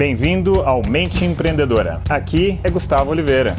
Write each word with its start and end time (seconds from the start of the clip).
Bem-vindo 0.00 0.62
ao 0.62 0.80
Mente 0.80 1.26
Empreendedora. 1.26 2.00
Aqui 2.08 2.58
é 2.64 2.70
Gustavo 2.70 3.10
Oliveira. 3.10 3.54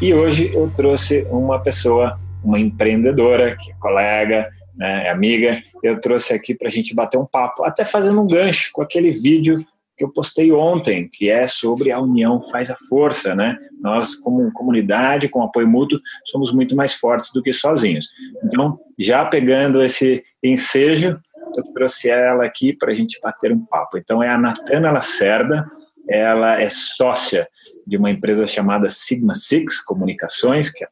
E 0.00 0.12
hoje 0.12 0.52
eu 0.52 0.68
trouxe 0.68 1.24
uma 1.30 1.60
pessoa, 1.60 2.18
uma 2.42 2.58
empreendedora, 2.58 3.56
que 3.56 3.70
é 3.70 3.74
colega, 3.78 4.50
né, 4.74 5.06
é 5.06 5.10
amiga. 5.10 5.62
Eu 5.80 6.00
trouxe 6.00 6.34
aqui 6.34 6.52
para 6.52 6.66
a 6.66 6.70
gente 6.70 6.92
bater 6.96 7.16
um 7.16 7.24
papo, 7.24 7.62
até 7.62 7.84
fazendo 7.84 8.20
um 8.20 8.26
gancho 8.26 8.70
com 8.72 8.82
aquele 8.82 9.12
vídeo 9.12 9.64
que 9.96 10.02
eu 10.02 10.12
postei 10.12 10.50
ontem, 10.50 11.08
que 11.08 11.30
é 11.30 11.46
sobre 11.46 11.92
a 11.92 12.00
união 12.00 12.42
faz 12.50 12.68
a 12.68 12.76
força, 12.88 13.32
né? 13.32 13.56
Nós, 13.80 14.16
como 14.16 14.50
comunidade, 14.52 15.28
com 15.28 15.44
apoio 15.44 15.68
mútuo, 15.68 16.00
somos 16.26 16.52
muito 16.52 16.74
mais 16.74 16.92
fortes 16.94 17.30
do 17.32 17.40
que 17.40 17.52
sozinhos. 17.52 18.08
Então, 18.44 18.80
já 18.98 19.24
pegando 19.24 19.80
esse 19.80 20.24
ensejo, 20.42 21.20
eu 21.60 21.64
trouxe 21.72 22.10
ela 22.10 22.44
aqui 22.44 22.72
para 22.72 22.92
a 22.92 22.94
gente 22.94 23.20
bater 23.20 23.52
um 23.52 23.64
papo. 23.64 23.98
Então, 23.98 24.22
é 24.22 24.28
a 24.28 24.38
Natana 24.38 24.90
Lacerda, 24.90 25.66
ela 26.08 26.60
é 26.60 26.68
sócia 26.68 27.48
de 27.86 27.96
uma 27.96 28.10
empresa 28.10 28.46
chamada 28.46 28.90
Sigma 28.90 29.34
Six 29.34 29.80
Comunicações, 29.84 30.70
que 30.70 30.84
é 30.84 30.88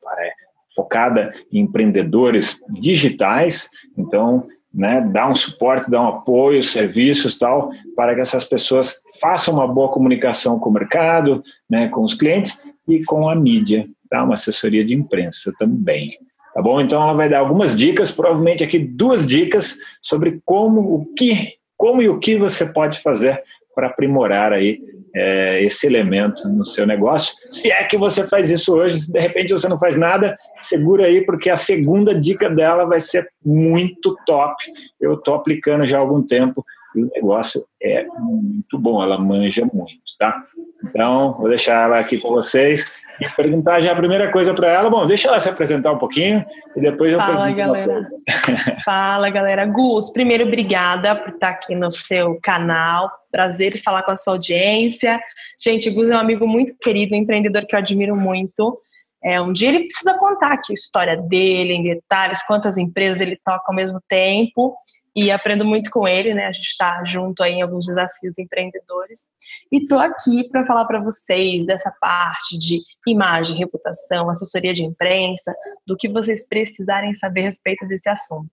focada 0.75 1.33
em 1.53 1.61
empreendedores 1.61 2.63
digitais. 2.71 3.71
Então, 3.97 4.47
né, 4.73 5.01
dar 5.01 5.29
um 5.29 5.35
suporte, 5.35 5.91
dar 5.91 6.03
um 6.03 6.09
apoio, 6.09 6.63
serviços 6.63 7.37
tal, 7.37 7.71
para 7.97 8.15
que 8.15 8.21
essas 8.21 8.45
pessoas 8.45 9.03
façam 9.21 9.55
uma 9.55 9.67
boa 9.67 9.91
comunicação 9.91 10.59
com 10.59 10.71
o 10.71 10.73
mercado, 10.73 11.43
né, 11.69 11.89
com 11.89 12.03
os 12.03 12.15
clientes 12.15 12.65
e 12.87 13.05
com 13.05 13.29
a 13.29 13.35
mídia, 13.35 13.89
tá? 14.09 14.23
Uma 14.23 14.35
assessoria 14.35 14.85
de 14.85 14.95
imprensa 14.95 15.53
também. 15.59 16.17
Tá 16.55 16.61
bom? 16.61 16.81
Então 16.81 17.03
ela 17.03 17.13
vai 17.13 17.29
dar 17.29 17.39
algumas 17.39 17.77
dicas, 17.77 18.11
provavelmente 18.11 18.65
aqui 18.65 18.79
duas 18.79 19.27
dicas 19.27 19.79
sobre 20.03 20.41
como 20.45 20.81
o 20.81 21.07
que, 21.15 21.55
como 21.77 22.03
e 22.03 22.09
o 22.09 22.19
que 22.19 22.37
você 22.37 22.67
pode 22.67 23.01
fazer 23.01 23.41
para 23.75 23.87
aprimorar 23.87 24.53
aí 24.53 24.81
é, 25.15 25.63
esse 25.63 25.87
elemento 25.87 26.49
no 26.49 26.65
seu 26.65 26.87
negócio. 26.87 27.35
Se 27.51 27.71
é 27.71 27.85
que 27.85 27.97
você 27.97 28.27
faz 28.27 28.51
isso 28.51 28.75
hoje, 28.75 29.01
se 29.01 29.13
de 29.13 29.21
repente 29.21 29.53
você 29.53 29.69
não 29.69 29.79
faz 29.79 29.97
nada, 29.97 30.37
segura 30.61 31.07
aí, 31.07 31.25
porque 31.25 31.51
a 31.51 31.57
segunda 31.57 32.15
dica 32.15 32.51
dela 32.51 32.85
vai 32.85 33.01
ser 33.01 33.29
muito 33.45 34.17
top. 34.27 34.55
Eu 35.01 35.15
estou 35.15 35.35
aplicando 35.35 35.87
já 35.87 35.99
há 35.99 36.01
algum 36.01 36.23
tempo 36.23 36.65
e 36.95 37.03
o 37.03 37.11
negócio 37.15 37.65
é 37.81 38.05
muito 38.19 38.79
bom, 38.79 39.03
ela 39.03 39.19
manja 39.19 39.65
muito, 39.73 40.01
tá? 40.19 40.45
Então, 40.85 41.35
vou 41.35 41.49
deixar 41.49 41.85
ela 41.85 41.99
aqui 41.99 42.19
com 42.19 42.31
vocês 42.31 42.91
perguntar 43.29 43.81
já 43.81 43.93
a 43.93 43.97
primeira 43.97 44.31
coisa 44.33 44.55
para 44.55 44.69
ela. 44.69 44.89
Bom, 44.89 45.07
deixa 45.07 45.29
ela 45.29 45.39
se 45.39 45.49
apresentar 45.49 45.93
um 45.93 45.99
pouquinho 45.99 46.45
e 46.77 46.81
depois 46.81 47.13
eu 47.13 47.19
Fala, 47.19 47.51
galera. 47.51 48.03
Fala, 48.85 49.31
galera. 49.31 49.67
Gus, 49.67 50.11
primeiro, 50.11 50.47
obrigada 50.47 51.15
por 51.15 51.35
estar 51.35 51.51
aqui 51.51 51.75
no 51.75 51.91
seu 51.91 52.39
canal. 52.43 53.11
Prazer 53.31 53.83
falar 53.83 54.03
com 54.03 54.13
a 54.13 54.17
sua 54.17 54.35
audiência. 54.35 55.21
Gente, 55.63 55.91
o 55.91 55.95
Gus 55.95 56.09
é 56.09 56.15
um 56.15 56.21
amigo 56.21 56.47
muito 56.47 56.75
querido, 56.81 57.15
um 57.15 57.19
empreendedor 57.19 57.67
que 57.67 57.75
eu 57.75 57.79
admiro 57.79 58.17
muito. 58.17 58.81
É, 59.23 59.41
um 59.41 59.53
dia 59.53 59.69
ele 59.69 59.81
precisa 59.81 60.17
contar 60.17 60.53
aqui 60.53 60.73
a 60.73 60.75
história 60.75 61.17
dele 61.17 61.75
em 61.75 61.83
detalhes, 61.83 62.43
quantas 62.47 62.79
empresas 62.79 63.21
ele 63.21 63.39
toca 63.45 63.65
ao 63.69 63.75
mesmo 63.75 64.01
tempo 64.09 64.75
e 65.15 65.31
aprendo 65.31 65.65
muito 65.65 65.91
com 65.91 66.07
ele, 66.07 66.33
né? 66.35 66.47
A 66.47 66.53
gente 66.53 66.67
está 66.67 67.03
junto 67.05 67.43
aí 67.43 67.55
em 67.55 67.63
alguns 67.63 67.87
desafios 67.87 68.39
empreendedores. 68.39 69.29
E 69.71 69.87
tô 69.87 69.99
aqui 69.99 70.49
para 70.51 70.65
falar 70.65 70.85
para 70.85 71.01
vocês 71.01 71.67
dessa 71.67 71.93
parte 72.01 72.59
de 72.59 72.81
imagem, 73.07 73.57
reputação, 73.57 74.31
assessoria 74.31 74.73
de 74.73 74.85
imprensa, 74.85 75.55
do 75.87 75.97
que 75.97 76.09
vocês 76.09 76.49
precisarem 76.49 77.15
saber 77.15 77.43
a 77.43 77.45
respeito 77.45 77.87
desse 77.87 78.09
assunto. 78.09 78.51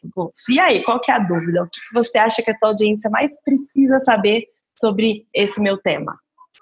E 0.49 0.59
aí, 0.59 0.83
qual 0.83 0.99
que 0.99 1.11
é 1.11 1.15
a 1.15 1.19
dúvida? 1.19 1.63
O 1.63 1.69
que 1.69 1.79
você 1.93 2.17
acha 2.17 2.41
que 2.41 2.51
a 2.51 2.57
tua 2.57 2.69
audiência 2.69 3.09
mais 3.09 3.41
precisa 3.43 3.99
saber 3.99 4.45
sobre 4.79 5.25
esse 5.33 5.61
meu 5.61 5.77
tema? 5.77 6.17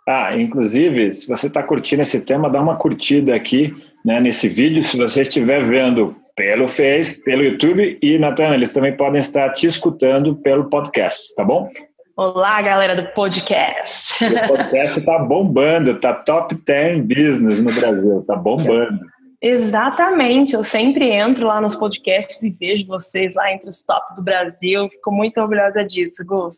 Ah, 0.08 0.38
inclusive, 0.38 1.12
se 1.14 1.28
você 1.28 1.48
está 1.48 1.64
curtindo 1.64 2.04
esse 2.04 2.22
tema, 2.22 2.50
dá 2.50 2.62
uma 2.62 2.76
curtida 2.76 3.34
aqui 3.34 3.74
né, 4.04 4.20
nesse 4.20 4.48
vídeo. 4.48 4.84
Se 4.84 4.98
você 4.98 5.24
estiver 5.24 5.64
vendo 5.64 6.16
pelo 6.36 6.68
Face, 6.68 7.24
pelo 7.24 7.44
YouTube 7.44 7.98
e, 8.02 8.18
Natana, 8.20 8.56
eles 8.56 8.74
também 8.74 8.96
podem 8.96 9.22
estar 9.22 9.50
te 9.52 9.68
escutando 9.68 10.36
pelo 10.36 10.70
podcast, 10.70 11.34
tá 11.34 11.44
bom? 11.44 11.70
Olá, 12.18 12.62
galera 12.62 12.96
do 12.96 13.08
podcast. 13.14 14.24
O 14.26 14.48
podcast 14.48 15.02
tá 15.02 15.20
bombando, 15.20 16.00
tá 16.00 16.14
top 16.14 16.56
10 16.56 17.06
business 17.06 17.62
no 17.62 17.74
Brasil, 17.74 18.24
tá 18.28 18.36
bombando. 18.36 19.00
Exatamente, 19.42 20.56
eu 20.56 20.64
sempre 20.64 21.10
entro 21.10 21.46
lá 21.46 21.62
nos 21.62 21.76
podcasts 21.76 22.42
e 22.42 22.50
vejo 22.50 22.88
vocês 22.88 23.34
lá 23.34 23.54
entre 23.54 23.70
os 23.70 23.84
top 23.84 24.16
do 24.16 24.24
Brasil. 24.24 24.90
Fico 24.90 25.12
muito 25.12 25.40
orgulhosa 25.40 25.84
disso, 25.84 26.26
Gus. 26.26 26.58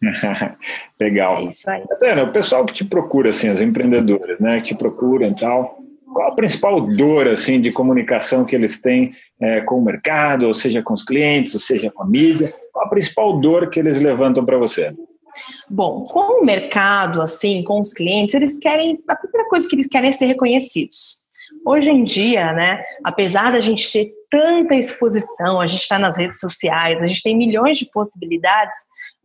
Legal. 1.00 1.40
É 1.40 1.44
isso 1.46 1.69
aí. 1.69 1.84
Natana, 1.90 2.23
o 2.23 2.31
pessoal 2.31 2.66
que 2.66 2.73
te 2.73 2.85
procura, 2.85 3.31
assim, 3.31 3.52
os 3.52 3.62
empreendedores, 3.62 4.40
né, 4.40 4.57
que 4.57 4.68
te 4.68 4.75
procuram 4.75 5.28
e 5.29 5.35
tal, 5.35 5.79
qual 6.17 6.31
a 6.31 6.35
principal 6.35 6.81
dor 6.81 7.28
assim 7.28 7.61
de 7.61 7.72
comunicação 7.72 8.44
que 8.44 8.55
eles 8.55 8.81
têm 8.81 9.13
é, 9.39 9.61
com 9.61 9.78
o 9.78 9.85
mercado, 9.85 10.47
ou 10.47 10.53
seja, 10.55 10.81
com 10.81 10.95
os 10.95 11.03
clientes, 11.03 11.53
ou 11.53 11.59
seja, 11.59 11.91
com 11.91 12.01
a 12.01 12.07
mídia? 12.07 12.55
Qual 12.73 12.88
a 12.88 12.89
principal 12.89 13.39
dor 13.39 13.69
que 13.69 13.79
eles 13.79 14.01
levantam 14.01 14.44
para 14.44 14.57
você? 14.57 14.95
Bom, 15.69 16.05
com 16.05 16.41
o 16.41 16.44
mercado, 16.44 17.22
assim, 17.22 17.63
com 17.63 17.79
os 17.79 17.94
clientes, 17.94 18.33
eles 18.33 18.57
querem 18.57 19.00
a 19.07 19.16
primeira 19.16 19.47
coisa 19.47 19.69
que 19.69 19.75
eles 19.75 19.88
querem 19.88 20.09
é 20.09 20.11
ser 20.11 20.25
reconhecidos. 20.25 21.19
Hoje 21.63 21.91
em 21.91 22.03
dia, 22.03 22.51
né, 22.51 22.84
apesar 23.03 23.51
da 23.51 23.59
gente 23.59 23.91
ter 23.91 24.11
tanta 24.28 24.73
exposição, 24.73 25.61
a 25.61 25.67
gente 25.67 25.81
está 25.81 25.99
nas 25.99 26.17
redes 26.17 26.39
sociais, 26.39 26.99
a 26.99 27.05
gente 27.05 27.22
tem 27.22 27.38
milhões 27.38 27.78
de 27.78 27.85
possibilidades, 27.91 28.75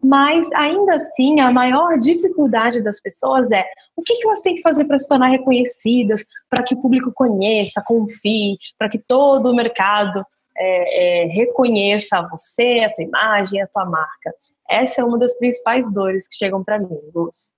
mas 0.02 0.50
ainda 0.52 0.96
assim 0.96 1.38
a 1.40 1.52
maior 1.52 1.96
dificuldade 1.96 2.82
das 2.82 3.00
pessoas 3.00 3.52
é 3.52 3.64
o 3.96 4.02
que, 4.02 4.16
que 4.16 4.26
elas 4.26 4.40
têm 4.40 4.56
que 4.56 4.62
fazer 4.62 4.84
para 4.84 4.98
se 4.98 5.06
tornar 5.06 5.28
reconhecidas, 5.28 6.24
para 6.50 6.64
que 6.64 6.74
o 6.74 6.80
público 6.80 7.12
conheça, 7.14 7.82
confie, 7.86 8.56
para 8.78 8.88
que 8.88 8.98
todo 8.98 9.50
o 9.50 9.54
mercado 9.54 10.24
é, 10.56 11.22
é, 11.22 11.26
reconheça 11.26 12.26
você, 12.30 12.80
a 12.84 12.90
tua 12.92 13.04
imagem, 13.04 13.62
a 13.62 13.66
tua 13.66 13.84
marca. 13.84 14.34
Essa 14.68 15.02
é 15.02 15.04
uma 15.04 15.18
das 15.18 15.36
principais 15.38 15.92
dores 15.92 16.28
que 16.28 16.36
chegam 16.36 16.64
para 16.64 16.78
mim, 16.78 16.98
Gus. 17.14 17.52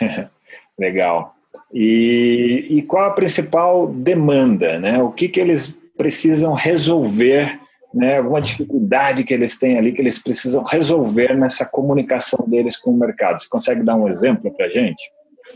Legal. 0.78 1.34
E, 1.72 2.66
e 2.70 2.82
qual 2.82 3.06
a 3.06 3.14
principal 3.14 3.86
demanda, 3.86 4.78
né? 4.78 5.02
O 5.02 5.10
que, 5.10 5.28
que 5.28 5.40
eles 5.40 5.76
precisam 5.96 6.52
resolver, 6.52 7.58
né? 7.96 8.18
Alguma 8.18 8.42
dificuldade 8.42 9.24
que 9.24 9.32
eles 9.32 9.58
têm 9.58 9.78
ali 9.78 9.90
que 9.90 10.02
eles 10.02 10.22
precisam 10.22 10.62
resolver 10.62 11.34
nessa 11.34 11.64
comunicação 11.64 12.46
deles 12.46 12.76
com 12.76 12.90
o 12.90 12.98
mercado. 12.98 13.40
Você 13.40 13.48
consegue 13.48 13.82
dar 13.82 13.94
um 13.94 14.06
exemplo 14.06 14.54
para 14.54 14.66
a 14.66 14.68
gente? 14.68 15.02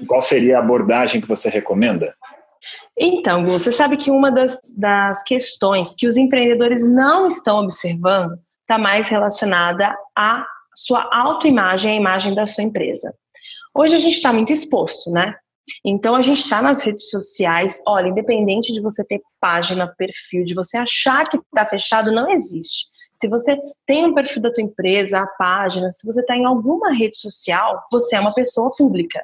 Qual 0.07 0.23
seria 0.23 0.57
a 0.57 0.61
abordagem 0.61 1.21
que 1.21 1.29
você 1.29 1.51
recomenda? 1.51 2.15
Então, 2.99 3.45
você 3.45 3.71
sabe 3.71 3.99
que 3.99 4.11
uma 4.11 4.33
das, 4.33 4.59
das 4.79 5.23
questões 5.23 5.95
que 5.95 6.07
os 6.07 6.17
empreendedores 6.17 6.91
não 6.91 7.27
estão 7.27 7.59
observando 7.59 8.39
está 8.63 8.79
mais 8.79 9.09
relacionada 9.09 9.95
à 10.17 10.47
sua 10.75 11.07
autoimagem, 11.13 11.93
à 11.93 11.95
imagem 11.95 12.35
da 12.35 12.47
sua 12.47 12.65
empresa. 12.65 13.13
Hoje 13.75 13.97
a 13.97 13.99
gente 13.99 14.15
está 14.15 14.33
muito 14.33 14.51
exposto, 14.51 15.11
né? 15.11 15.35
Então 15.85 16.15
a 16.15 16.23
gente 16.23 16.41
está 16.41 16.61
nas 16.63 16.83
redes 16.83 17.11
sociais, 17.11 17.81
olha, 17.87 18.09
independente 18.09 18.73
de 18.73 18.81
você 18.81 19.05
ter 19.05 19.21
página, 19.41 19.93
perfil, 19.97 20.45
de 20.45 20.55
você 20.55 20.77
achar 20.77 21.29
que 21.29 21.37
está 21.37 21.67
fechado, 21.67 22.13
não 22.13 22.31
existe. 22.31 22.89
Se 23.13 23.29
você 23.29 23.59
tem 23.87 24.07
um 24.07 24.15
perfil 24.15 24.41
da 24.41 24.53
tua 24.53 24.63
empresa, 24.63 25.21
a 25.21 25.27
página, 25.27 25.91
se 25.91 26.07
você 26.07 26.21
está 26.21 26.35
em 26.37 26.47
alguma 26.47 26.93
rede 26.93 27.19
social, 27.19 27.83
você 27.91 28.17
é 28.17 28.21
uma 28.21 28.33
pessoa 28.33 28.71
pública. 28.77 29.23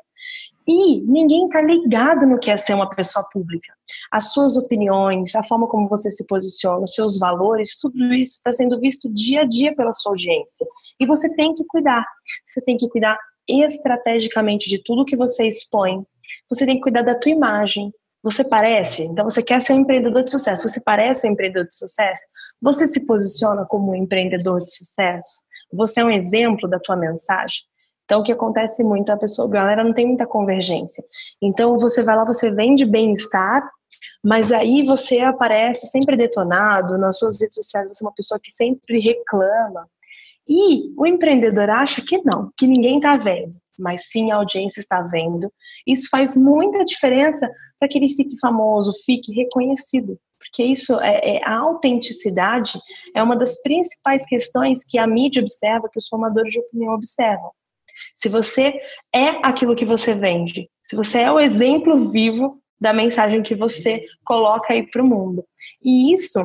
E 0.68 1.00
ninguém 1.02 1.46
está 1.46 1.62
ligado 1.62 2.26
no 2.26 2.40
que 2.40 2.50
é 2.50 2.56
ser 2.56 2.74
uma 2.74 2.90
pessoa 2.90 3.24
pública. 3.32 3.72
As 4.10 4.32
suas 4.32 4.56
opiniões, 4.56 5.34
a 5.36 5.42
forma 5.44 5.68
como 5.68 5.88
você 5.88 6.10
se 6.10 6.26
posiciona, 6.26 6.82
os 6.82 6.92
seus 6.92 7.18
valores, 7.18 7.78
tudo 7.78 8.12
isso 8.12 8.34
está 8.34 8.52
sendo 8.52 8.78
visto 8.80 9.08
dia 9.14 9.42
a 9.42 9.44
dia 9.44 9.74
pela 9.76 9.92
sua 9.92 10.12
audiência. 10.12 10.66
E 10.98 11.06
você 11.06 11.32
tem 11.34 11.54
que 11.54 11.64
cuidar. 11.64 12.04
Você 12.44 12.60
tem 12.60 12.76
que 12.76 12.88
cuidar 12.88 13.16
estrategicamente 13.48 14.68
de 14.68 14.82
tudo 14.82 15.04
que 15.04 15.16
você 15.16 15.46
expõe, 15.46 16.04
você 16.48 16.64
tem 16.64 16.76
que 16.76 16.82
cuidar 16.82 17.02
da 17.02 17.14
tua 17.14 17.32
imagem. 17.32 17.92
Você 18.22 18.42
parece, 18.42 19.04
então 19.04 19.24
você 19.24 19.40
quer 19.40 19.62
ser 19.62 19.72
um 19.72 19.80
empreendedor 19.80 20.24
de 20.24 20.32
sucesso, 20.32 20.68
você 20.68 20.80
parece 20.80 21.28
um 21.28 21.32
empreendedor 21.32 21.68
de 21.68 21.76
sucesso? 21.76 22.22
Você 22.60 22.86
se 22.88 23.06
posiciona 23.06 23.64
como 23.64 23.92
um 23.92 23.94
empreendedor 23.94 24.60
de 24.60 24.74
sucesso? 24.74 25.40
Você 25.72 26.00
é 26.00 26.04
um 26.04 26.10
exemplo 26.10 26.68
da 26.68 26.80
tua 26.80 26.96
mensagem? 26.96 27.60
Então, 28.04 28.20
o 28.20 28.22
que 28.24 28.32
acontece 28.32 28.82
muito, 28.82 29.10
a 29.10 29.16
pessoa, 29.16 29.46
a 29.46 29.50
galera 29.50 29.84
não 29.84 29.92
tem 29.92 30.06
muita 30.06 30.26
convergência. 30.26 31.04
Então, 31.42 31.78
você 31.78 32.02
vai 32.02 32.16
lá, 32.16 32.24
você 32.24 32.50
vende 32.50 32.84
bem-estar, 32.84 33.68
mas 34.24 34.50
aí 34.50 34.84
você 34.84 35.20
aparece 35.20 35.86
sempre 35.88 36.16
detonado 36.16 36.98
nas 36.98 37.18
suas 37.18 37.40
redes 37.40 37.56
sociais, 37.56 37.88
você 37.88 38.04
é 38.04 38.06
uma 38.06 38.14
pessoa 38.14 38.40
que 38.42 38.52
sempre 38.52 38.98
reclama. 38.98 39.88
E 40.48 40.92
o 40.96 41.06
empreendedor 41.06 41.68
acha 41.70 42.00
que 42.00 42.18
não, 42.24 42.50
que 42.56 42.66
ninguém 42.66 42.96
está 42.96 43.16
vendo 43.16 43.54
mas 43.78 44.08
sim 44.08 44.30
a 44.30 44.36
audiência 44.36 44.80
está 44.80 45.02
vendo. 45.02 45.50
Isso 45.86 46.08
faz 46.10 46.36
muita 46.36 46.84
diferença 46.84 47.50
para 47.78 47.88
que 47.88 47.98
ele 47.98 48.14
fique 48.14 48.38
famoso, 48.38 48.92
fique 49.04 49.32
reconhecido. 49.32 50.18
Porque 50.38 50.62
isso 50.62 50.98
é, 51.00 51.36
é, 51.36 51.44
a 51.44 51.58
autenticidade 51.58 52.78
é 53.14 53.22
uma 53.22 53.36
das 53.36 53.60
principais 53.62 54.24
questões 54.24 54.84
que 54.84 54.98
a 54.98 55.06
mídia 55.06 55.42
observa, 55.42 55.88
que 55.90 55.98
os 55.98 56.08
formadores 56.08 56.52
de 56.52 56.60
opinião 56.60 56.94
observam. 56.94 57.50
Se 58.14 58.28
você 58.28 58.80
é 59.12 59.28
aquilo 59.42 59.74
que 59.74 59.84
você 59.84 60.14
vende, 60.14 60.70
se 60.84 60.94
você 60.94 61.20
é 61.20 61.32
o 61.32 61.40
exemplo 61.40 62.10
vivo 62.10 62.60
da 62.80 62.92
mensagem 62.92 63.42
que 63.42 63.54
você 63.54 64.04
coloca 64.24 64.72
aí 64.72 64.88
para 64.88 65.02
o 65.02 65.06
mundo. 65.06 65.44
E 65.82 66.12
isso 66.12 66.40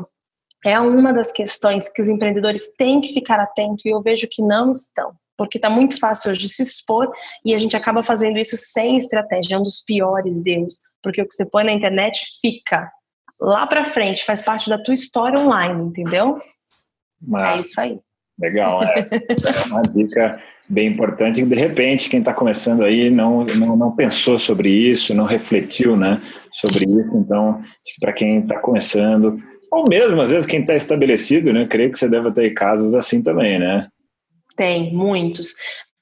é 0.66 0.80
uma 0.80 1.12
das 1.14 1.32
questões 1.32 1.90
que 1.90 2.02
os 2.02 2.10
empreendedores 2.10 2.74
têm 2.76 3.02
que 3.02 3.14
ficar 3.14 3.40
atentos 3.40 3.84
e 3.86 3.90
eu 3.90 4.02
vejo 4.02 4.28
que 4.30 4.42
não 4.42 4.72
estão, 4.72 5.12
porque 5.42 5.58
está 5.58 5.72
muito 5.72 6.00
fácil 6.00 6.32
hoje 6.32 6.48
se 6.48 6.62
expor 6.62 7.12
e 7.44 7.56
a 7.56 7.58
gente 7.58 7.76
acaba 7.76 8.04
fazendo 8.04 8.38
isso 8.38 8.56
sem 8.56 9.00
estratégia, 9.00 9.56
é 9.56 9.58
um 9.58 9.64
dos 9.64 9.82
piores 9.84 10.46
erros, 10.46 10.80
porque 11.02 11.20
o 11.20 11.28
que 11.28 11.34
você 11.34 11.44
põe 11.44 11.64
na 11.64 11.72
internet 11.72 12.24
fica 12.40 12.92
lá 13.40 13.66
para 13.66 13.86
frente, 13.86 14.24
faz 14.24 14.44
parte 14.44 14.70
da 14.70 14.78
tua 14.78 14.94
história 14.94 15.40
online, 15.40 15.82
entendeu? 15.82 16.38
Mas, 17.20 17.60
é 17.60 17.66
isso 17.66 17.82
aí. 17.82 18.00
Legal, 18.40 18.84
é, 18.84 19.00
é 19.02 19.66
uma 19.66 19.82
dica 19.82 20.40
bem 20.70 20.90
importante. 20.90 21.44
De 21.44 21.56
repente, 21.56 22.08
quem 22.08 22.20
está 22.20 22.36
começando 22.36 22.84
aí 22.84 23.10
não, 23.10 23.44
não, 23.44 23.76
não 23.76 23.96
pensou 23.96 24.38
sobre 24.38 24.70
isso, 24.70 25.16
não 25.16 25.26
refletiu 25.26 25.98
né, 25.98 26.22
sobre 26.54 26.86
isso. 26.86 27.18
Então, 27.18 27.64
para 28.00 28.14
quem 28.14 28.42
está 28.42 28.60
começando, 28.60 29.42
ou 29.72 29.86
mesmo, 29.90 30.22
às 30.22 30.30
vezes, 30.30 30.46
quem 30.46 30.62
está 30.62 30.76
estabelecido, 30.76 31.52
né? 31.52 31.66
Creio 31.68 31.92
que 31.92 31.98
você 31.98 32.08
deve 32.08 32.32
ter 32.32 32.52
casos 32.52 32.94
assim 32.94 33.24
também, 33.24 33.58
né? 33.58 33.88
Tem, 34.62 34.94
muitos. 34.94 35.56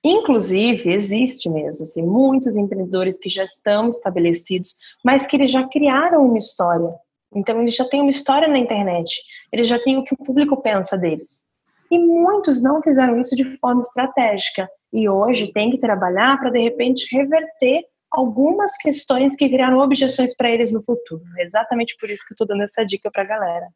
Inclusive, 0.03 0.91
existe 0.91 1.49
mesmo, 1.49 1.83
assim, 1.83 2.01
muitos 2.01 2.57
empreendedores 2.57 3.17
que 3.17 3.29
já 3.29 3.45
estão 3.45 3.87
estabelecidos, 3.87 4.75
mas 5.01 5.25
que 5.25 5.37
eles 5.37 5.49
já 5.49 5.65
criaram 5.69 6.25
uma 6.25 6.37
história. 6.37 6.93
Então, 7.33 7.61
eles 7.61 7.73
já 7.73 7.85
têm 7.85 8.01
uma 8.01 8.09
história 8.09 8.49
na 8.49 8.57
internet. 8.57 9.09
Eles 9.49 9.65
já 9.65 9.79
têm 9.79 9.95
o 9.95 10.03
que 10.03 10.13
o 10.13 10.17
público 10.17 10.61
pensa 10.61 10.97
deles. 10.97 11.47
E 11.89 11.97
muitos 11.97 12.61
não 12.61 12.81
fizeram 12.81 13.17
isso 13.17 13.33
de 13.33 13.45
forma 13.45 13.79
estratégica. 13.79 14.69
E 14.91 15.07
hoje 15.07 15.53
tem 15.53 15.71
que 15.71 15.77
trabalhar 15.77 16.37
para, 16.37 16.49
de 16.49 16.59
repente, 16.59 17.07
reverter 17.15 17.85
algumas 18.11 18.75
questões 18.75 19.37
que 19.37 19.47
viraram 19.47 19.79
objeções 19.79 20.35
para 20.35 20.51
eles 20.51 20.69
no 20.69 20.83
futuro. 20.83 21.23
É 21.37 21.43
exatamente 21.43 21.95
por 21.97 22.09
isso 22.09 22.25
que 22.27 22.33
eu 22.33 22.35
estou 22.35 22.47
dando 22.47 22.63
essa 22.63 22.83
dica 22.83 23.09
para 23.09 23.23
a 23.23 23.25
galera. 23.25 23.67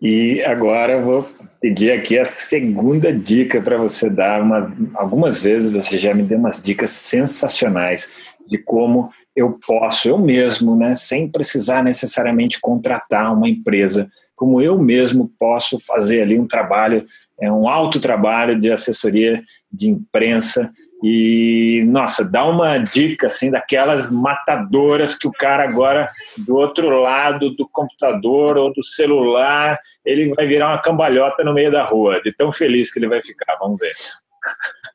E 0.00 0.42
agora 0.42 1.00
vou 1.00 1.26
pedir 1.60 1.90
aqui 1.90 2.18
a 2.18 2.24
segunda 2.24 3.12
dica 3.12 3.60
para 3.62 3.78
você 3.78 4.10
dar. 4.10 4.42
Uma, 4.42 4.74
algumas 4.94 5.40
vezes 5.40 5.70
você 5.70 5.96
já 5.96 6.12
me 6.12 6.22
deu 6.22 6.38
umas 6.38 6.62
dicas 6.62 6.90
sensacionais 6.90 8.10
de 8.46 8.58
como 8.58 9.10
eu 9.34 9.58
posso, 9.66 10.08
eu 10.08 10.18
mesmo, 10.18 10.76
né, 10.76 10.94
sem 10.94 11.28
precisar 11.28 11.82
necessariamente 11.82 12.60
contratar 12.60 13.34
uma 13.34 13.48
empresa, 13.48 14.08
como 14.34 14.62
eu 14.62 14.78
mesmo 14.78 15.30
posso 15.38 15.78
fazer 15.80 16.22
ali 16.22 16.38
um 16.38 16.46
trabalho, 16.46 17.04
é 17.40 17.50
um 17.52 17.68
alto 17.68 18.00
trabalho 18.00 18.58
de 18.58 18.70
assessoria 18.70 19.42
de 19.70 19.88
imprensa 19.88 20.72
e, 21.02 21.84
nossa, 21.86 22.24
dá 22.24 22.44
uma 22.44 22.78
dica, 22.78 23.26
assim, 23.26 23.50
daquelas 23.50 24.10
matadoras 24.10 25.16
que 25.16 25.28
o 25.28 25.32
cara 25.32 25.64
agora, 25.64 26.10
do 26.38 26.56
outro 26.56 26.88
lado 27.00 27.50
do 27.54 27.68
computador 27.68 28.56
ou 28.56 28.72
do 28.72 28.82
celular, 28.82 29.78
ele 30.04 30.34
vai 30.34 30.46
virar 30.46 30.68
uma 30.68 30.82
cambalhota 30.82 31.44
no 31.44 31.52
meio 31.52 31.70
da 31.70 31.84
rua, 31.84 32.20
de 32.22 32.32
tão 32.32 32.50
feliz 32.50 32.92
que 32.92 32.98
ele 32.98 33.08
vai 33.08 33.22
ficar. 33.22 33.56
Vamos 33.60 33.78
ver. 33.78 33.92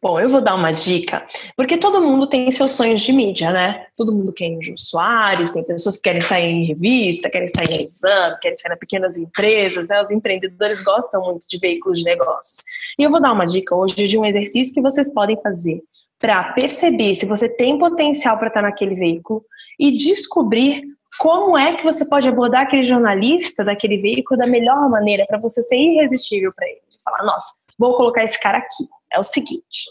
Bom, 0.02 0.20
eu 0.20 0.30
vou 0.30 0.42
dar 0.42 0.56
uma 0.56 0.72
dica, 0.72 1.24
porque 1.56 1.78
todo 1.78 2.02
mundo 2.02 2.26
tem 2.26 2.52
seus 2.52 2.72
sonhos 2.72 3.02
de 3.02 3.14
mídia, 3.14 3.52
né? 3.52 3.86
Todo 3.96 4.12
mundo 4.12 4.34
quer 4.34 4.50
no 4.50 4.76
Soares, 4.76 5.52
tem 5.52 5.64
pessoas 5.64 5.96
que 5.96 6.02
querem 6.02 6.20
sair 6.20 6.50
em 6.50 6.66
revista, 6.66 7.30
querem 7.30 7.48
sair 7.48 7.80
em 7.80 7.84
exame, 7.84 8.40
querem 8.42 8.58
sair 8.58 8.70
nas 8.72 8.80
pequenas 8.80 9.16
empresas, 9.16 9.88
né? 9.88 10.02
Os 10.02 10.10
empreendedores 10.10 10.82
gostam 10.82 11.24
muito 11.24 11.48
de 11.48 11.60
veículos 11.60 12.00
de 12.00 12.06
negócios. 12.06 12.58
E 12.98 13.04
eu 13.04 13.12
vou 13.12 13.22
dar 13.22 13.32
uma 13.32 13.46
dica 13.46 13.76
hoje 13.76 14.08
de 14.08 14.18
um 14.18 14.26
exercício 14.26 14.74
que 14.74 14.82
vocês 14.82 15.14
podem 15.14 15.40
fazer 15.40 15.84
para 16.18 16.52
perceber 16.54 17.14
se 17.14 17.28
você 17.28 17.48
tem 17.48 17.78
potencial 17.78 18.40
para 18.40 18.48
estar 18.48 18.64
naquele 18.64 18.96
veículo 18.96 19.46
e 19.80 19.96
descobrir 19.96 20.82
como 21.20 21.56
é 21.56 21.76
que 21.76 21.84
você 21.84 22.04
pode 22.04 22.28
abordar 22.28 22.64
aquele 22.64 22.86
jornalista 22.86 23.64
daquele 23.64 23.98
veículo 23.98 24.40
da 24.40 24.48
melhor 24.48 24.90
maneira 24.90 25.28
para 25.28 25.38
você 25.38 25.62
ser 25.62 25.78
irresistível 25.78 26.52
para 26.56 26.68
ele. 26.68 26.82
Falar, 27.04 27.24
nossa, 27.24 27.54
vou 27.78 27.96
colocar 27.96 28.24
esse 28.24 28.42
cara 28.42 28.58
aqui. 28.58 28.88
É 29.12 29.20
o 29.20 29.24
seguinte. 29.24 29.86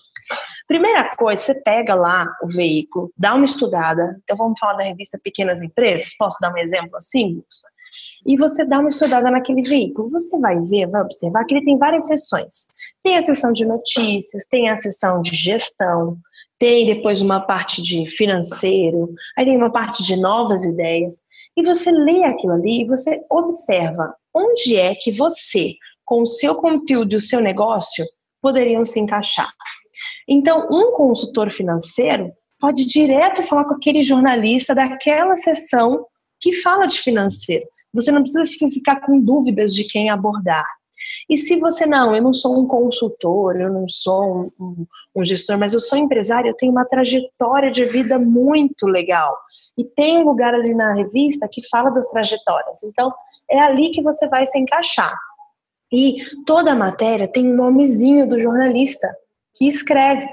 Primeira 0.67 1.17
coisa, 1.17 1.43
você 1.43 1.55
pega 1.55 1.94
lá 1.94 2.26
o 2.43 2.46
veículo, 2.46 3.12
dá 3.17 3.34
uma 3.34 3.44
estudada. 3.44 4.17
Então 4.22 4.37
vamos 4.37 4.58
falar 4.58 4.75
da 4.75 4.84
revista 4.84 5.19
Pequenas 5.22 5.61
Empresas. 5.61 6.17
Posso 6.17 6.38
dar 6.40 6.52
um 6.52 6.58
exemplo 6.58 6.96
assim, 6.96 7.37
Wilson? 7.37 7.69
E 8.25 8.37
você 8.37 8.64
dá 8.64 8.78
uma 8.78 8.88
estudada 8.88 9.31
naquele 9.31 9.62
veículo. 9.62 10.11
Você 10.11 10.38
vai 10.38 10.61
ver, 10.61 10.87
vai 10.87 11.02
observar 11.02 11.44
que 11.44 11.55
ele 11.55 11.64
tem 11.64 11.78
várias 11.78 12.06
seções. 12.06 12.69
Tem 13.02 13.17
a 13.17 13.22
seção 13.22 13.52
de 13.52 13.64
notícias, 13.64 14.46
tem 14.46 14.69
a 14.69 14.76
seção 14.76 15.23
de 15.23 15.34
gestão, 15.34 16.16
tem 16.58 16.87
depois 16.87 17.23
uma 17.23 17.40
parte 17.40 17.82
de 17.82 18.08
financeiro, 18.11 19.12
aí 19.37 19.46
tem 19.46 19.56
uma 19.56 19.73
parte 19.73 20.05
de 20.05 20.14
novas 20.16 20.64
ideias. 20.64 21.23
E 21.56 21.62
você 21.64 21.90
lê 21.90 22.25
aquilo 22.25 22.52
ali 22.52 22.82
e 22.82 22.87
você 22.87 23.20
observa 23.31 24.14
onde 24.34 24.76
é 24.76 24.94
que 24.94 25.11
você, 25.11 25.75
com 26.05 26.23
o 26.23 26.26
seu 26.26 26.55
conteúdo 26.55 27.14
e 27.14 27.16
o 27.16 27.20
seu 27.20 27.40
negócio, 27.40 28.05
poderiam 28.40 28.84
se 28.84 28.98
encaixar. 28.98 29.52
Então, 30.28 30.69
um 30.70 30.92
consultor 30.92 31.50
financeiro 31.50 32.32
pode 32.58 32.84
direto 32.84 33.42
falar 33.42 33.64
com 33.64 33.75
aquele 33.75 34.02
jornalista 34.02 34.75
daquela 34.75 35.37
sessão 35.37 36.06
que 36.40 36.52
fala 36.54 36.87
de 36.87 36.98
financeiro. 36.98 37.64
Você 37.92 38.12
não 38.12 38.22
precisa 38.22 38.46
ficar 38.46 39.00
com 39.00 39.19
dúvidas 39.19 39.75
de 39.75 39.84
quem 39.84 40.10
abordar. 40.10 40.66
E 41.28 41.37
se 41.37 41.58
você 41.58 41.87
não, 41.87 42.14
eu 42.14 42.22
não 42.22 42.32
sou 42.32 42.60
um 42.60 42.66
consultor, 42.66 43.60
eu 43.60 43.72
não 43.72 43.88
sou 43.88 44.22
um, 44.25 44.50
um, 44.60 44.87
um, 45.16 45.25
gestor, 45.25 45.58
mas 45.58 45.75
eu 45.75 45.81
sou 45.81 45.98
empresário, 45.98 46.48
eu 46.48 46.56
tenho 46.56 46.72
uma 46.72 46.84
trajetória 46.84 47.70
de 47.70 47.84
vida 47.87 48.19
muito 48.19 48.87
legal. 48.87 49.37
E 49.76 49.84
tem 49.84 50.19
um 50.19 50.25
lugar 50.25 50.54
ali 50.54 50.75
na 50.75 50.92
revista 50.92 51.48
que 51.50 51.66
fala 51.69 51.90
das 51.90 52.08
trajetórias. 52.10 52.82
Então, 52.82 53.12
é 53.50 53.60
ali 53.60 53.90
que 53.90 54.02
você 54.02 54.28
vai 54.28 54.46
se 54.46 54.58
encaixar. 54.58 55.16
E 55.92 56.19
toda 56.46 56.72
a 56.72 56.76
matéria 56.76 57.26
tem 57.26 57.46
um 57.46 57.56
nomezinho 57.56 58.28
do 58.28 58.38
jornalista 58.38 59.08
que 59.56 59.66
escreve. 59.66 60.28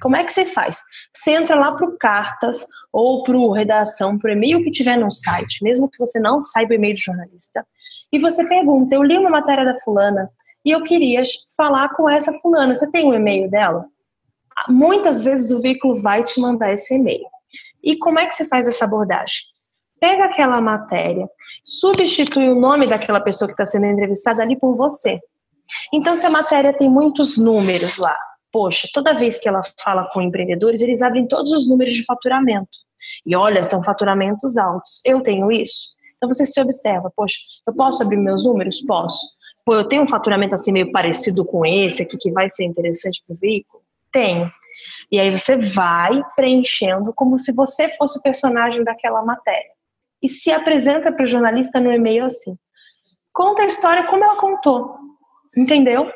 Como 0.00 0.16
é 0.16 0.24
que 0.24 0.32
você 0.32 0.44
faz? 0.44 0.82
Você 1.12 1.32
entra 1.32 1.56
lá 1.56 1.72
para 1.72 1.90
Cartas 1.98 2.66
ou 2.92 3.22
para 3.22 3.36
Redação, 3.54 4.18
para 4.18 4.32
e-mail 4.32 4.62
que 4.62 4.70
tiver 4.70 4.96
no 4.96 5.10
site, 5.10 5.62
mesmo 5.62 5.88
que 5.88 5.98
você 5.98 6.18
não 6.18 6.40
saiba 6.40 6.72
o 6.72 6.74
e-mail 6.74 6.94
do 6.94 7.00
jornalista, 7.00 7.66
e 8.12 8.18
você 8.18 8.46
pergunta: 8.48 8.94
Eu 8.94 9.02
li 9.02 9.16
uma 9.16 9.30
matéria 9.30 9.64
da 9.64 9.78
fulana 9.80 10.30
e 10.64 10.70
eu 10.70 10.82
queria 10.82 11.22
falar 11.56 11.90
com 11.90 12.08
essa 12.08 12.32
fulana. 12.40 12.74
Você 12.74 12.90
tem 12.90 13.06
o 13.06 13.10
um 13.10 13.14
e-mail 13.14 13.50
dela? 13.50 13.86
Muitas 14.68 15.22
vezes 15.22 15.50
o 15.50 15.60
veículo 15.60 15.94
vai 15.94 16.22
te 16.22 16.40
mandar 16.40 16.72
esse 16.72 16.94
e-mail. 16.94 17.26
E 17.82 17.96
como 17.96 18.18
é 18.18 18.26
que 18.26 18.34
você 18.34 18.44
faz 18.46 18.66
essa 18.66 18.84
abordagem? 18.84 19.42
Pega 20.00 20.26
aquela 20.26 20.60
matéria, 20.60 21.28
substitui 21.64 22.48
o 22.48 22.58
nome 22.58 22.86
daquela 22.86 23.20
pessoa 23.20 23.48
que 23.48 23.52
está 23.52 23.66
sendo 23.66 23.86
entrevistada 23.86 24.42
ali 24.42 24.56
por 24.56 24.76
você. 24.76 25.18
Então, 25.92 26.14
se 26.16 26.24
a 26.24 26.30
matéria 26.30 26.72
tem 26.72 26.88
muitos 26.88 27.36
números 27.36 27.96
lá, 27.96 28.16
poxa, 28.52 28.88
toda 28.92 29.12
vez 29.12 29.38
que 29.38 29.48
ela 29.48 29.62
fala 29.82 30.08
com 30.12 30.22
empreendedores, 30.22 30.80
eles 30.80 31.02
abrem 31.02 31.26
todos 31.26 31.52
os 31.52 31.68
números 31.68 31.94
de 31.94 32.04
faturamento. 32.04 32.70
E 33.26 33.36
olha, 33.36 33.62
são 33.64 33.82
faturamentos 33.82 34.56
altos. 34.56 35.00
Eu 35.04 35.20
tenho 35.20 35.50
isso. 35.50 35.96
Então 36.16 36.32
você 36.32 36.44
se 36.44 36.60
observa, 36.60 37.12
poxa, 37.14 37.36
eu 37.66 37.74
posso 37.74 38.02
abrir 38.02 38.16
meus 38.16 38.44
números? 38.44 38.80
Posso. 38.82 39.24
Pô, 39.64 39.74
eu 39.74 39.84
tenho 39.84 40.02
um 40.02 40.06
faturamento 40.06 40.54
assim 40.54 40.72
meio 40.72 40.90
parecido 40.90 41.44
com 41.44 41.64
esse 41.64 42.02
aqui 42.02 42.16
que 42.16 42.32
vai 42.32 42.48
ser 42.48 42.64
interessante 42.64 43.22
para 43.26 43.34
o 43.34 43.38
veículo? 43.38 43.82
Tenho. 44.10 44.50
E 45.10 45.18
aí 45.18 45.36
você 45.36 45.56
vai 45.56 46.22
preenchendo 46.34 47.12
como 47.12 47.38
se 47.38 47.52
você 47.52 47.88
fosse 47.90 48.18
o 48.18 48.22
personagem 48.22 48.82
daquela 48.82 49.22
matéria. 49.22 49.77
E 50.22 50.28
se 50.28 50.50
apresenta 50.50 51.12
para 51.12 51.24
o 51.24 51.28
jornalista 51.28 51.80
no 51.80 51.92
e-mail 51.92 52.24
assim. 52.24 52.56
Conta 53.32 53.62
a 53.62 53.66
história 53.66 54.06
como 54.08 54.24
ela 54.24 54.36
contou. 54.36 54.96
Entendeu? 55.56 56.10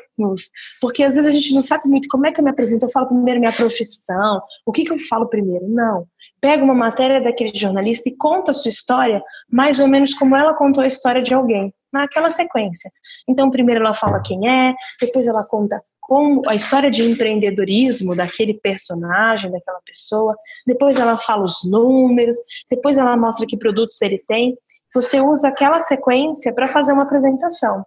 Porque 0.79 1.03
às 1.03 1.15
vezes 1.15 1.29
a 1.29 1.33
gente 1.33 1.53
não 1.53 1.61
sabe 1.61 1.87
muito 1.87 2.07
como 2.07 2.25
é 2.27 2.31
que 2.31 2.39
eu 2.39 2.43
me 2.43 2.49
apresento. 2.49 2.85
Eu 2.85 2.91
falo 2.91 3.07
primeiro 3.07 3.39
minha 3.39 3.51
profissão, 3.51 4.41
o 4.65 4.71
que, 4.71 4.83
que 4.83 4.91
eu 4.91 4.99
falo 5.09 5.27
primeiro? 5.27 5.67
Não. 5.67 6.05
Pega 6.39 6.63
uma 6.63 6.73
matéria 6.73 7.21
daquele 7.21 7.53
jornalista 7.55 8.09
e 8.09 8.15
conta 8.15 8.51
a 8.51 8.53
sua 8.53 8.69
história 8.69 9.23
mais 9.49 9.79
ou 9.79 9.87
menos 9.87 10.13
como 10.13 10.35
ela 10.35 10.53
contou 10.53 10.83
a 10.83 10.87
história 10.87 11.21
de 11.21 11.33
alguém, 11.33 11.73
naquela 11.91 12.29
sequência. 12.29 12.91
Então, 13.27 13.49
primeiro 13.49 13.81
ela 13.81 13.93
fala 13.93 14.21
quem 14.21 14.47
é, 14.49 14.75
depois 14.99 15.27
ela 15.27 15.43
conta 15.43 15.81
como 16.03 16.41
a 16.47 16.53
história 16.53 16.91
de 16.91 17.03
empreendedorismo 17.03 18.15
daquele 18.15 18.53
personagem, 18.53 19.49
daquela 19.49 19.79
pessoa, 19.85 20.35
depois 20.67 20.99
ela 20.99 21.17
fala 21.17 21.43
os 21.43 21.63
números, 21.63 22.37
depois 22.69 22.97
ela 22.97 23.15
mostra 23.15 23.47
que 23.47 23.57
produtos 23.57 24.01
ele 24.01 24.21
tem. 24.27 24.57
Você 24.93 25.21
usa 25.21 25.47
aquela 25.47 25.79
sequência 25.79 26.53
para 26.53 26.67
fazer 26.67 26.91
uma 26.91 27.03
apresentação. 27.03 27.85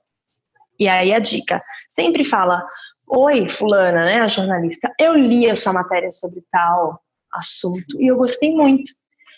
E 0.79 0.89
aí 0.89 1.13
a 1.13 1.19
dica, 1.19 1.63
sempre 1.89 2.25
fala: 2.25 2.67
Oi, 3.07 3.49
fulana, 3.49 4.05
né, 4.07 4.21
a 4.21 4.29
jornalista, 4.29 4.93
eu 4.99 5.15
li 5.15 5.49
a 5.49 5.55
sua 5.55 5.73
matéria 5.73 6.11
sobre 6.11 6.43
tal 6.51 7.01
assunto 7.33 8.01
e 8.01 8.11
eu 8.11 8.17
gostei 8.17 8.51
muito. 8.51 8.91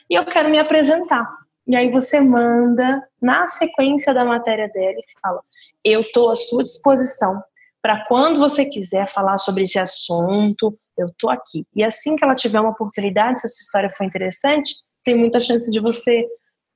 E 0.09 0.15
eu 0.15 0.25
quero 0.25 0.49
me 0.49 0.59
apresentar. 0.59 1.29
E 1.67 1.77
aí 1.77 1.91
você 1.91 2.21
manda 2.21 3.03
na 3.21 3.47
sequência 3.47 4.15
da 4.15 4.25
matéria 4.25 4.69
dela 4.69 4.99
e 4.99 5.21
fala: 5.21 5.41
Eu 5.85 6.01
estou 6.03 6.31
à 6.31 6.37
sua 6.37 6.63
disposição 6.63 7.43
para 7.83 8.05
quando 8.07 8.39
você 8.39 8.65
quiser 8.65 9.13
falar 9.13 9.39
sobre 9.39 9.65
esse 9.65 9.79
assunto 9.79 10.79
eu 10.99 11.13
tô 11.19 11.31
aqui. 11.31 11.65
E 11.75 11.85
assim 11.85 12.17
que 12.17 12.25
ela 12.25 12.35
tiver 12.35 12.61
uma 12.61 12.71
oportunidade, 12.71 13.41
se 13.41 13.47
essa 13.47 13.61
história 13.61 13.93
for 13.97 14.05
interessante, 14.05 14.75
tem 15.05 15.17
muita 15.17 15.41
chance 15.41 15.71
de 15.71 15.81
você 15.81 16.27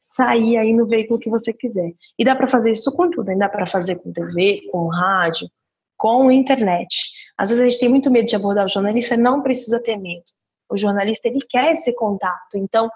sair 0.01 0.57
aí 0.57 0.73
no 0.73 0.87
veículo 0.87 1.19
que 1.19 1.31
você 1.31 1.53
quiser. 1.53 1.93
E 2.19 2.25
dá 2.25 2.35
para 2.35 2.47
fazer 2.47 2.71
isso 2.71 2.91
com 2.93 3.11
tudo, 3.11 3.37
dá 3.37 3.49
para 3.49 3.67
fazer 3.67 3.97
com 3.97 4.13
TV, 4.13 4.63
com 4.71 4.89
rádio, 4.89 5.49
com 5.97 6.31
internet. 6.31 6.89
Às 7.37 7.51
vezes 7.51 7.63
a 7.63 7.69
gente 7.69 7.81
tem 7.81 7.89
muito 7.89 8.11
medo 8.11 8.27
de 8.27 8.37
abordar 8.37 8.67
o 8.67 8.69
jornalista, 8.69 9.17
não 9.17 9.43
precisa 9.43 9.81
ter 9.81 9.97
medo. 9.97 10.25
O 10.71 10.77
jornalista 10.77 11.29
ele 11.29 11.41
quer 11.49 11.73
esse 11.73 11.95
contato, 11.95 12.57
então 12.57 12.89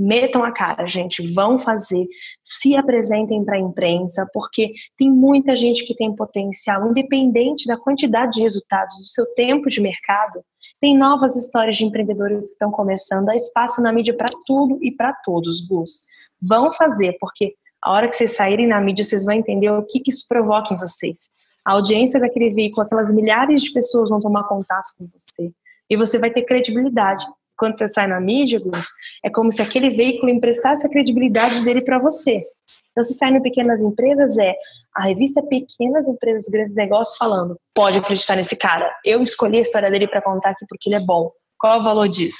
metam 0.00 0.42
a 0.42 0.50
cara, 0.50 0.86
gente, 0.86 1.30
vão 1.34 1.58
fazer, 1.58 2.06
se 2.42 2.74
apresentem 2.74 3.44
para 3.44 3.56
a 3.56 3.60
imprensa, 3.60 4.26
porque 4.32 4.72
tem 4.96 5.10
muita 5.10 5.54
gente 5.54 5.84
que 5.84 5.94
tem 5.94 6.16
potencial, 6.16 6.88
independente 6.88 7.66
da 7.66 7.76
quantidade 7.76 8.32
de 8.32 8.42
resultados, 8.42 8.96
do 8.96 9.06
seu 9.06 9.26
tempo 9.34 9.68
de 9.68 9.80
mercado. 9.80 10.42
Tem 10.80 10.96
novas 10.96 11.36
histórias 11.36 11.76
de 11.76 11.84
empreendedores 11.84 12.46
que 12.46 12.52
estão 12.52 12.70
começando, 12.70 13.28
há 13.28 13.36
espaço 13.36 13.82
na 13.82 13.92
mídia 13.92 14.16
para 14.16 14.28
tudo 14.46 14.78
e 14.80 14.90
para 14.90 15.12
todos, 15.12 15.60
Gus. 15.66 16.00
Vão 16.40 16.72
fazer, 16.72 17.18
porque 17.20 17.54
a 17.82 17.92
hora 17.92 18.08
que 18.08 18.16
vocês 18.16 18.34
saírem 18.34 18.66
na 18.66 18.80
mídia, 18.80 19.04
vocês 19.04 19.26
vão 19.26 19.34
entender 19.34 19.70
o 19.70 19.84
que, 19.84 20.00
que 20.00 20.10
isso 20.10 20.26
provoca 20.26 20.72
em 20.72 20.78
vocês. 20.78 21.28
A 21.62 21.72
audiência 21.72 22.18
daquele 22.18 22.50
veículo, 22.54 22.86
aquelas 22.86 23.12
milhares 23.12 23.62
de 23.62 23.72
pessoas 23.72 24.08
vão 24.08 24.18
tomar 24.20 24.44
contato 24.44 24.94
com 24.96 25.06
você. 25.06 25.52
E 25.90 25.96
você 25.96 26.18
vai 26.18 26.30
ter 26.30 26.42
credibilidade 26.42 27.26
quando 27.60 27.76
você 27.76 27.88
sai 27.88 28.06
na 28.06 28.18
mídia, 28.18 28.58
Gus, 28.58 28.88
é 29.22 29.28
como 29.28 29.52
se 29.52 29.60
aquele 29.60 29.90
veículo 29.90 30.32
emprestasse 30.32 30.86
a 30.86 30.90
credibilidade 30.90 31.62
dele 31.62 31.82
para 31.82 31.98
você. 31.98 32.42
Então, 32.90 33.04
se 33.04 33.12
sai 33.12 33.30
no 33.30 33.42
Pequenas 33.42 33.82
Empresas, 33.82 34.38
é 34.38 34.54
a 34.96 35.04
revista 35.04 35.42
Pequenas 35.42 36.08
Empresas 36.08 36.48
Grandes 36.48 36.74
Negócios 36.74 37.18
falando: 37.18 37.56
pode 37.74 37.98
acreditar 37.98 38.34
nesse 38.34 38.56
cara. 38.56 38.90
Eu 39.04 39.20
escolhi 39.20 39.58
a 39.58 39.60
história 39.60 39.90
dele 39.90 40.08
para 40.08 40.22
contar 40.22 40.50
aqui 40.50 40.64
porque 40.66 40.88
ele 40.88 40.96
é 40.96 41.00
bom. 41.00 41.30
Qual 41.58 41.74
é 41.74 41.80
o 41.80 41.84
valor 41.84 42.08
disso? 42.08 42.38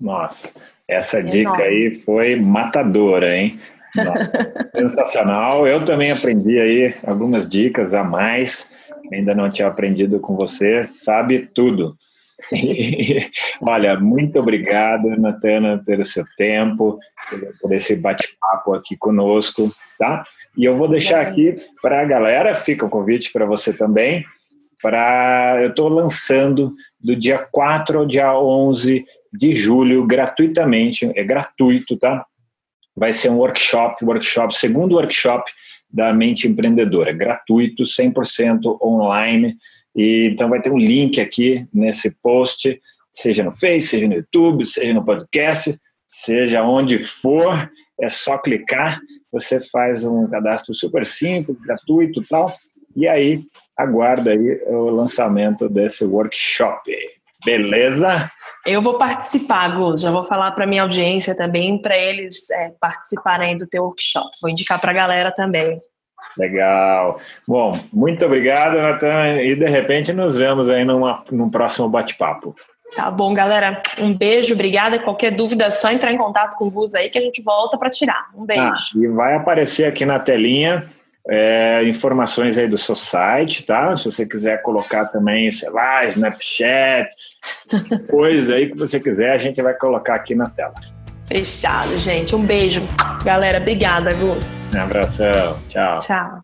Nossa, 0.00 0.54
essa 0.88 1.18
é 1.18 1.22
dica 1.22 1.38
enorme. 1.40 1.62
aí 1.64 2.02
foi 2.06 2.34
matadora, 2.36 3.36
hein? 3.36 3.60
sensacional. 4.74 5.66
Eu 5.66 5.84
também 5.84 6.10
aprendi 6.10 6.58
aí 6.58 6.94
algumas 7.06 7.46
dicas 7.46 7.92
a 7.92 8.02
mais. 8.02 8.72
Ainda 9.12 9.34
não 9.34 9.50
tinha 9.50 9.68
aprendido 9.68 10.18
com 10.20 10.34
você. 10.34 10.82
Sabe 10.82 11.50
tudo. 11.54 11.94
Olha, 13.60 13.98
muito 13.98 14.38
obrigado, 14.38 15.08
Natana, 15.18 15.82
pelo 15.84 16.04
seu 16.04 16.24
tempo, 16.36 16.98
por 17.60 17.72
esse 17.72 17.94
bate-papo 17.94 18.74
aqui 18.74 18.96
conosco, 18.96 19.74
tá? 19.98 20.24
E 20.56 20.64
eu 20.64 20.76
vou 20.76 20.88
deixar 20.88 21.20
aqui 21.20 21.56
para 21.82 22.00
a 22.00 22.04
galera, 22.04 22.54
fica 22.54 22.86
o 22.86 22.90
convite 22.90 23.30
para 23.32 23.44
você 23.44 23.72
também, 23.72 24.24
para 24.80 25.58
eu 25.62 25.70
estou 25.70 25.88
lançando 25.88 26.74
do 27.00 27.16
dia 27.16 27.38
4 27.38 27.98
ao 27.98 28.06
dia 28.06 28.38
11 28.38 29.04
de 29.32 29.52
julho, 29.52 30.06
gratuitamente, 30.06 31.10
é 31.14 31.24
gratuito, 31.24 31.96
tá? 31.96 32.24
Vai 32.96 33.12
ser 33.12 33.30
um 33.30 33.36
workshop, 33.36 34.04
workshop, 34.04 34.56
segundo 34.56 34.96
workshop 34.96 35.50
da 35.90 36.12
Mente 36.12 36.48
Empreendedora, 36.48 37.12
gratuito, 37.12 37.84
100% 37.84 38.78
online, 38.82 39.56
e, 39.94 40.30
então 40.32 40.48
vai 40.48 40.60
ter 40.60 40.70
um 40.70 40.78
link 40.78 41.20
aqui 41.20 41.66
nesse 41.72 42.16
post, 42.20 42.80
seja 43.12 43.42
no 43.42 43.52
Face, 43.52 43.88
seja 43.88 44.06
no 44.06 44.14
YouTube, 44.14 44.64
seja 44.64 44.92
no 44.94 45.04
podcast, 45.04 45.78
seja 46.06 46.62
onde 46.62 46.98
for, 47.00 47.70
é 48.00 48.08
só 48.08 48.38
clicar, 48.38 49.00
você 49.30 49.60
faz 49.60 50.04
um 50.04 50.28
cadastro 50.28 50.74
super 50.74 51.06
simples, 51.06 51.58
gratuito 51.60 52.22
e 52.22 52.26
tal, 52.26 52.54
e 52.96 53.06
aí 53.06 53.44
aguarda 53.76 54.32
aí 54.32 54.62
o 54.66 54.90
lançamento 54.90 55.68
desse 55.68 56.04
workshop. 56.04 56.90
Beleza? 57.44 58.30
Eu 58.66 58.82
vou 58.82 58.98
participar, 58.98 59.76
Gus. 59.76 60.00
Já 60.00 60.10
vou 60.10 60.26
falar 60.26 60.50
para 60.52 60.66
minha 60.66 60.82
audiência 60.82 61.34
também, 61.34 61.80
para 61.80 61.96
eles 61.96 62.50
é, 62.50 62.74
participarem 62.80 63.56
do 63.56 63.66
teu 63.66 63.84
workshop. 63.84 64.28
Vou 64.42 64.50
indicar 64.50 64.80
para 64.80 64.90
a 64.90 64.94
galera 64.94 65.32
também. 65.32 65.78
Legal. 66.36 67.20
Bom, 67.46 67.78
muito 67.92 68.24
obrigado, 68.24 68.76
Natan. 68.76 69.42
E 69.42 69.54
de 69.54 69.68
repente 69.68 70.12
nos 70.12 70.36
vemos 70.36 70.70
aí 70.70 70.84
numa, 70.84 71.24
num 71.30 71.50
próximo 71.50 71.88
bate-papo. 71.88 72.54
Tá 72.94 73.10
bom, 73.10 73.34
galera. 73.34 73.82
Um 73.98 74.14
beijo, 74.14 74.54
obrigada. 74.54 74.98
Qualquer 74.98 75.32
dúvida 75.32 75.66
é 75.66 75.70
só 75.70 75.90
entrar 75.90 76.12
em 76.12 76.16
contato 76.16 76.56
com 76.56 76.66
o 76.66 76.70
Gus 76.70 76.94
aí 76.94 77.10
que 77.10 77.18
a 77.18 77.22
gente 77.22 77.42
volta 77.42 77.76
para 77.76 77.90
tirar. 77.90 78.28
Um 78.34 78.44
beijo. 78.46 78.62
Ah, 78.62 78.78
e 78.96 79.06
vai 79.08 79.34
aparecer 79.34 79.84
aqui 79.84 80.06
na 80.06 80.18
telinha 80.18 80.88
é, 81.28 81.82
informações 81.84 82.56
aí 82.56 82.66
do 82.66 82.78
seu 82.78 82.94
site, 82.94 83.66
tá? 83.66 83.94
Se 83.94 84.10
você 84.10 84.26
quiser 84.26 84.62
colocar 84.62 85.06
também, 85.06 85.50
sei 85.50 85.68
lá, 85.68 86.04
Snapchat, 86.06 87.08
coisa 88.08 88.54
aí 88.54 88.70
que 88.70 88.78
você 88.78 88.98
quiser, 88.98 89.32
a 89.32 89.38
gente 89.38 89.60
vai 89.60 89.74
colocar 89.74 90.14
aqui 90.14 90.34
na 90.34 90.48
tela. 90.48 90.74
Fechado, 91.28 91.98
gente. 91.98 92.34
Um 92.34 92.44
beijo. 92.44 92.80
Galera, 93.22 93.58
obrigada, 93.58 94.14
Gus. 94.14 94.64
Um 94.74 94.80
abração. 94.80 95.58
Tchau. 95.68 95.98
Tchau. 96.00 96.40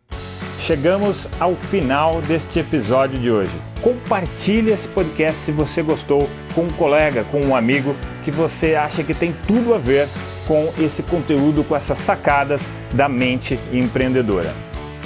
Chegamos 0.61 1.29
ao 1.41 1.55
final 1.55 2.21
deste 2.23 2.59
episódio 2.59 3.19
de 3.19 3.31
hoje. 3.31 3.53
Compartilhe 3.83 4.71
esse 4.73 4.87
podcast 4.89 5.41
se 5.41 5.53
você 5.53 5.83
gostou 5.83 6.29
com 6.55 6.63
um 6.63 6.71
colega, 6.71 7.25
com 7.25 7.41
um 7.41 7.57
amigo 7.57 7.95
que 8.25 8.31
você 8.31 8.75
acha 8.75 9.03
que 9.03 9.15
tem 9.15 9.35
tudo 9.47 9.75
a 9.75 9.79
ver 9.79 10.09
com 10.47 10.73
esse 10.79 11.03
conteúdo, 11.03 11.65
com 11.65 11.75
essas 11.75 11.99
sacadas 11.99 12.61
da 12.93 13.09
mente 13.09 13.59
empreendedora. 13.73 14.53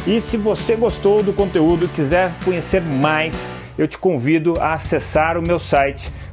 E 0.06 0.20
se 0.20 0.36
você 0.36 0.74
gostou 0.76 1.22
do 1.22 1.32
conteúdo 1.32 1.84
e 1.84 1.88
quiser 1.88 2.30
conhecer 2.44 2.80
mais, 2.80 3.34
eu 3.76 3.86
te 3.86 3.98
convido 3.98 4.60
a 4.60 4.74
acessar 4.74 5.36
o 5.36 5.42
meu 5.42 5.58
site 5.58 6.10